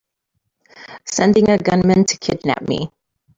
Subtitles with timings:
[1.05, 2.89] Sending a gunman to kidnap me!